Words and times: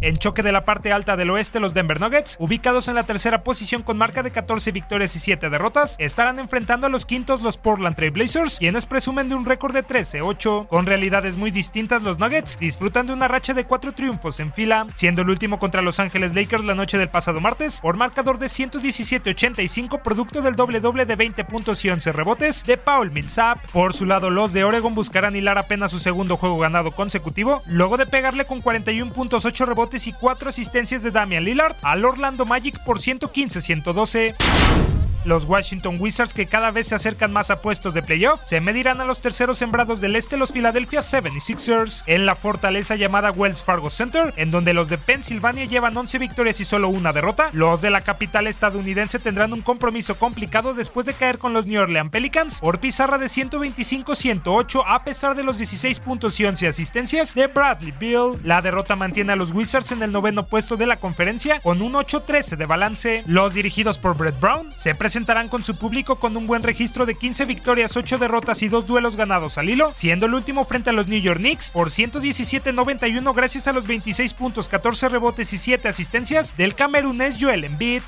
En 0.00 0.14
choque 0.16 0.44
de 0.44 0.52
la 0.52 0.64
parte 0.64 0.92
alta 0.92 1.16
del 1.16 1.30
oeste, 1.30 1.58
los 1.58 1.74
Denver 1.74 2.00
Nuggets, 2.00 2.36
ubicados 2.38 2.86
en 2.86 2.94
la 2.94 3.02
tercera 3.02 3.42
posición 3.42 3.82
con 3.82 3.98
marca 3.98 4.22
de 4.22 4.30
14 4.30 4.70
victorias 4.70 5.16
y 5.16 5.18
7 5.18 5.50
derrotas, 5.50 5.96
estarán 5.98 6.38
enfrentando 6.38 6.86
a 6.86 6.90
los 6.90 7.04
quintos 7.04 7.42
los 7.42 7.56
Portland 7.56 7.96
Trail 7.96 8.12
Blazers, 8.12 8.60
quienes 8.60 8.86
presumen 8.86 9.28
de 9.28 9.34
un 9.34 9.44
récord 9.44 9.74
de 9.74 9.84
13-8. 9.84 10.68
Con 10.68 10.86
realidades 10.86 11.36
muy 11.36 11.50
distintas, 11.50 12.02
los 12.02 12.20
Nuggets 12.20 12.60
disfrutan 12.60 13.08
de 13.08 13.12
una 13.12 13.26
racha 13.26 13.54
de 13.54 13.64
4 13.64 13.90
triunfos 13.90 14.38
en 14.38 14.52
fila, 14.52 14.86
siendo 14.94 15.22
el 15.22 15.30
último 15.30 15.58
contra 15.58 15.82
Los 15.82 15.98
Ángeles 15.98 16.32
Lakers 16.32 16.64
la 16.64 16.76
noche 16.76 16.96
del 16.96 17.08
pasado 17.08 17.40
martes, 17.40 17.80
por 17.80 17.96
marcador 17.96 18.38
de 18.38 18.46
117-85, 18.46 20.00
producto 20.02 20.42
del 20.42 20.54
doble 20.54 20.78
doble 20.78 21.06
de 21.06 21.16
20 21.16 21.42
puntos 21.44 21.84
y 21.84 21.90
11 21.90 22.12
rebotes 22.12 22.64
de 22.64 22.76
Paul 22.76 23.10
Millsap. 23.10 23.58
Por 23.72 23.94
su 23.94 24.06
lado, 24.06 24.30
los 24.30 24.52
de 24.52 24.62
Oregon 24.62 24.94
buscarán 24.94 25.34
hilar 25.34 25.58
apenas 25.58 25.90
su 25.90 25.98
segundo 25.98 26.36
juego 26.36 26.56
ganado 26.58 26.92
consecutivo, 26.92 27.62
luego 27.66 27.96
de 27.96 28.06
pegarle 28.06 28.44
con 28.44 28.60
41 28.60 29.12
puntos, 29.12 29.44
8 29.44 29.66
rebotes 29.66 29.87
y 29.94 30.12
4 30.12 30.50
asistencias 30.50 31.02
de 31.02 31.10
Damian 31.10 31.44
Lillard 31.44 31.76
al 31.82 32.04
Orlando 32.04 32.44
Magic 32.44 32.82
por 32.84 32.98
115-112. 32.98 34.97
Los 35.24 35.44
Washington 35.44 35.96
Wizards, 36.00 36.34
que 36.34 36.46
cada 36.46 36.70
vez 36.70 36.88
se 36.88 36.94
acercan 36.94 37.32
más 37.32 37.50
a 37.50 37.60
puestos 37.60 37.94
de 37.94 38.02
playoff, 38.02 38.40
se 38.44 38.60
medirán 38.60 39.00
a 39.00 39.04
los 39.04 39.20
terceros 39.20 39.58
sembrados 39.58 40.00
del 40.00 40.16
este, 40.16 40.36
los 40.36 40.52
Philadelphia 40.52 41.00
76ers, 41.00 42.04
en 42.06 42.26
la 42.26 42.34
fortaleza 42.34 42.96
llamada 42.96 43.30
Wells 43.30 43.64
Fargo 43.64 43.90
Center, 43.90 44.32
en 44.36 44.50
donde 44.50 44.74
los 44.74 44.88
de 44.88 44.98
Pensilvania 44.98 45.64
llevan 45.64 45.96
11 45.96 46.18
victorias 46.18 46.60
y 46.60 46.64
solo 46.64 46.88
una 46.88 47.12
derrota. 47.12 47.50
Los 47.52 47.80
de 47.80 47.90
la 47.90 48.02
capital 48.02 48.46
estadounidense 48.46 49.18
tendrán 49.18 49.52
un 49.52 49.62
compromiso 49.62 50.18
complicado 50.18 50.74
después 50.74 51.06
de 51.06 51.14
caer 51.14 51.38
con 51.38 51.52
los 51.52 51.66
New 51.66 51.82
Orleans 51.82 52.10
Pelicans 52.10 52.60
por 52.60 52.80
pizarra 52.80 53.18
de 53.18 53.26
125-108 53.26 54.82
a 54.86 55.04
pesar 55.04 55.36
de 55.36 55.42
los 55.42 55.58
16 55.58 56.00
puntos 56.00 56.38
y 56.40 56.46
11 56.46 56.68
asistencias 56.68 57.34
de 57.34 57.46
Bradley 57.46 57.92
Bill. 57.98 58.38
La 58.44 58.62
derrota 58.62 58.96
mantiene 58.96 59.32
a 59.32 59.36
los 59.36 59.52
Wizards 59.52 59.92
en 59.92 60.02
el 60.02 60.12
noveno 60.12 60.46
puesto 60.46 60.76
de 60.76 60.86
la 60.86 60.96
conferencia 60.96 61.60
con 61.60 61.82
un 61.82 61.94
8-13 61.94 62.56
de 62.56 62.66
balance. 62.66 63.22
Los 63.26 63.54
dirigidos 63.54 63.98
por 63.98 64.16
Brett 64.16 64.38
Brown 64.40 64.72
se 64.76 64.94
presentarán 65.08 65.48
con 65.48 65.64
su 65.64 65.74
público 65.76 66.16
con 66.16 66.36
un 66.36 66.46
buen 66.46 66.62
registro 66.62 67.06
de 67.06 67.14
15 67.14 67.46
victorias, 67.46 67.96
8 67.96 68.18
derrotas 68.18 68.62
y 68.62 68.68
2 68.68 68.84
duelos 68.84 69.16
ganados 69.16 69.56
al 69.56 69.70
hilo, 69.70 69.90
siendo 69.94 70.26
el 70.26 70.34
último 70.34 70.66
frente 70.66 70.90
a 70.90 70.92
los 70.92 71.08
New 71.08 71.18
York 71.18 71.38
Knicks 71.38 71.70
por 71.70 71.88
117-91 71.88 73.34
gracias 73.34 73.66
a 73.68 73.72
los 73.72 73.86
26 73.86 74.34
puntos, 74.34 74.68
14 74.68 75.08
rebotes 75.08 75.50
y 75.54 75.56
7 75.56 75.88
asistencias 75.88 76.58
del 76.58 76.74
camerunés 76.74 77.38
Joel 77.40 77.64
Embiid. 77.64 78.02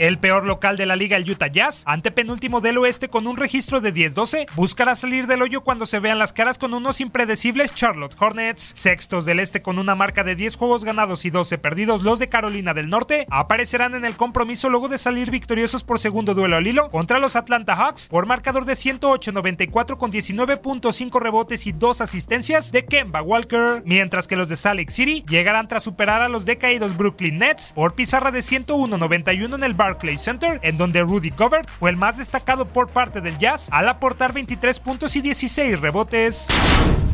El 0.00 0.18
peor 0.18 0.46
local 0.46 0.78
de 0.78 0.86
la 0.86 0.96
liga, 0.96 1.18
el 1.18 1.30
Utah 1.30 1.48
Jazz, 1.48 1.82
ante 1.84 2.10
penúltimo 2.10 2.62
del 2.62 2.78
oeste 2.78 3.10
con 3.10 3.26
un 3.26 3.36
registro 3.36 3.82
de 3.82 3.92
10-12, 3.92 4.46
buscará 4.54 4.94
salir 4.94 5.26
del 5.26 5.42
hoyo 5.42 5.60
cuando 5.60 5.84
se 5.84 5.98
vean 5.98 6.18
las 6.18 6.32
caras 6.32 6.56
con 6.56 6.72
unos 6.72 7.02
impredecibles 7.02 7.74
Charlotte 7.74 8.16
Hornets. 8.18 8.72
Sextos 8.74 9.26
del 9.26 9.40
este 9.40 9.60
con 9.60 9.78
una 9.78 9.94
marca 9.94 10.24
de 10.24 10.36
10 10.36 10.56
juegos 10.56 10.86
ganados 10.86 11.26
y 11.26 11.30
12 11.30 11.58
perdidos, 11.58 12.02
los 12.02 12.18
de 12.18 12.30
Carolina 12.30 12.72
del 12.72 12.88
Norte 12.88 13.26
aparecerán 13.28 13.94
en 13.94 14.06
el 14.06 14.16
compromiso 14.16 14.70
luego 14.70 14.88
de 14.88 14.96
salir 14.96 15.30
victoriosos 15.30 15.84
por 15.84 15.98
segundo 15.98 16.32
duelo 16.32 16.56
al 16.56 16.66
hilo 16.66 16.88
contra 16.88 17.18
los 17.18 17.36
Atlanta 17.36 17.76
Hawks 17.76 18.08
por 18.08 18.24
marcador 18.24 18.64
de 18.64 18.72
108-94 18.72 19.98
con 19.98 20.10
19.5 20.10 21.20
rebotes 21.20 21.66
y 21.66 21.72
2 21.72 22.00
asistencias 22.00 22.72
de 22.72 22.86
Kemba 22.86 23.20
Walker, 23.20 23.82
mientras 23.84 24.26
que 24.26 24.36
los 24.36 24.48
de 24.48 24.56
Salt 24.56 24.78
Lake 24.78 24.92
City 24.92 25.26
llegarán 25.28 25.68
tras 25.68 25.84
superar 25.84 26.22
a 26.22 26.30
los 26.30 26.46
decaídos 26.46 26.96
Brooklyn 26.96 27.36
Nets 27.36 27.74
por 27.74 27.94
pizarra 27.94 28.30
de 28.30 28.38
101-91 28.38 29.56
en 29.56 29.62
el 29.62 29.74
Barclays 29.90 30.20
Center, 30.20 30.60
en 30.62 30.76
donde 30.76 31.02
Rudy 31.02 31.30
Gobert 31.30 31.68
fue 31.68 31.90
el 31.90 31.96
más 31.96 32.18
destacado 32.18 32.64
por 32.64 32.88
parte 32.88 33.20
del 33.20 33.38
Jazz 33.38 33.68
al 33.72 33.88
aportar 33.88 34.32
23 34.32 34.78
puntos 34.78 35.16
y 35.16 35.20
16 35.20 35.80
rebotes. 35.80 36.46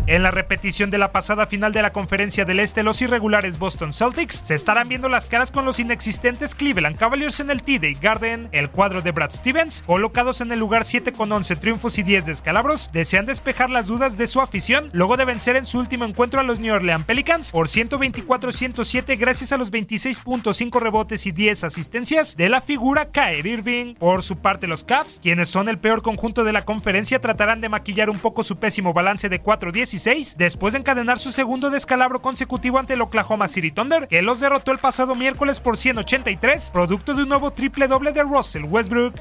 En 0.09 0.23
la 0.23 0.31
repetición 0.31 0.89
de 0.89 0.99
la 0.99 1.11
pasada 1.11 1.49
final 1.49 1.73
de 1.73 1.83
la 1.83 1.91
Conferencia 1.91 2.45
del 2.45 2.61
Este, 2.61 2.85
los 2.85 3.03
irregulares 3.03 3.59
Boston 3.59 3.93
Celtics 3.93 4.41
se 4.45 4.55
estarán 4.55 4.89
viendo 4.89 5.09
las 5.09 5.27
caras 5.27 5.51
con 5.51 5.65
los 5.65 5.81
inexistentes 5.81 6.55
Cleveland 6.55 6.97
Cavaliers 6.97 7.41
en 7.41 7.51
el 7.51 7.61
TD 7.63 8.01
Garden. 8.01 8.49
El 8.53 8.71
cuadro 8.71 9.03
de 9.03 9.11
Brad 9.11 9.33
Stevens, 9.33 9.83
colocados 9.85 10.41
en 10.41 10.53
el 10.53 10.61
lugar 10.61 10.85
7 10.85 11.11
con 11.11 11.33
11 11.33 11.57
triunfos 11.57 11.99
y 11.99 12.05
10 12.05 12.25
descalabros, 12.25 12.89
desean 12.93 13.27
despejar 13.27 13.69
las 13.69 13.89
dudas 13.89 14.17
de 14.17 14.29
su 14.29 14.41
afición 14.41 14.91
luego 14.93 15.17
de 15.17 15.25
vencer 15.25 15.57
en 15.57 15.67
su 15.67 15.81
último 15.81 16.05
encuentro 16.05 16.39
a 16.39 16.45
los 16.45 16.61
New 16.61 16.73
Orleans 16.73 17.05
Pelicans 17.05 17.51
por 17.51 17.67
124-107 17.67 19.19
gracias 19.19 19.51
a 19.51 19.57
los 19.57 19.73
26.5 19.73 20.81
rebotes 20.81 21.27
y 21.27 21.33
10 21.33 21.65
asistencias 21.65 22.37
de 22.37 22.49
la 22.49 22.61
figura 22.61 23.07
Kyrie 23.07 23.55
Irving. 23.55 23.95
Por 23.95 24.23
su 24.23 24.37
parte, 24.37 24.69
los 24.69 24.85
Cavs, 24.85 25.19
quienes 25.21 25.49
son 25.49 25.69
el 25.69 25.79
peor 25.79 26.03
conjunto 26.03 26.45
de 26.45 26.53
la 26.53 26.65
conferencia, 26.65 27.21
tratarán 27.21 27.61
de 27.61 27.69
maquillar 27.69 28.09
un 28.09 28.21
poco 28.21 28.45
su 28.45 28.55
pésimo 28.55 28.93
balance 28.93 29.29
de 29.29 29.43
4-10 29.43 29.96
16, 29.97 30.37
después 30.37 30.75
de 30.75 30.81
encadenar 30.81 31.19
su 31.19 31.33
segundo 31.33 31.71
descalabro 31.71 32.21
consecutivo 32.21 32.79
ante 32.79 32.93
el 32.93 33.01
Oklahoma 33.01 33.49
City 33.49 33.71
Thunder, 33.71 34.09
que 34.09 34.21
los 34.21 34.41
derrotó 34.41 34.71
el 34.71 34.77
pasado 34.79 35.15
miércoles 35.15 35.59
por 35.59 35.79
183, 35.79 36.71
producto 36.71 37.15
de 37.15 37.23
un 37.23 37.31
nuevo 37.31 37.51
triple 37.51 37.89
doble 37.89 38.13
de 38.13 38.23
Russell 38.23 38.65
Westbrook. 38.65 39.15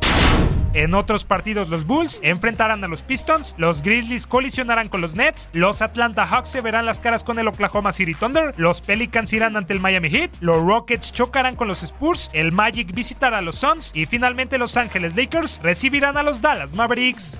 En 0.73 0.93
otros 0.93 1.23
partidos 1.23 1.69
los 1.69 1.85
Bulls 1.85 2.19
enfrentarán 2.23 2.83
a 2.83 2.89
los 2.89 3.03
Pistons, 3.03 3.55
los 3.57 3.83
Grizzlies 3.83 4.27
colisionarán 4.27 4.89
con 4.89 4.99
los 4.99 5.15
Nets, 5.15 5.49
los 5.53 5.81
Atlanta 5.81 6.27
Hawks 6.27 6.49
se 6.49 6.59
verán 6.59 6.85
las 6.85 6.99
caras 6.99 7.23
con 7.23 7.39
el 7.39 7.47
Oklahoma 7.47 7.93
City 7.93 8.13
Thunder, 8.13 8.53
los 8.57 8.81
Pelicans 8.81 9.31
irán 9.31 9.55
ante 9.55 9.71
el 9.71 9.79
Miami 9.79 10.09
Heat, 10.09 10.31
los 10.41 10.61
Rockets 10.61 11.13
chocarán 11.13 11.55
con 11.55 11.69
los 11.69 11.83
Spurs, 11.83 12.29
el 12.33 12.51
Magic 12.51 12.93
visitará 12.93 13.37
a 13.37 13.41
los 13.41 13.55
Suns 13.55 13.93
y 13.95 14.07
finalmente 14.07 14.57
Los 14.57 14.75
Ángeles 14.75 15.15
Lakers 15.15 15.61
recibirán 15.63 16.17
a 16.17 16.23
los 16.23 16.41
Dallas 16.41 16.73
Mavericks. 16.73 17.39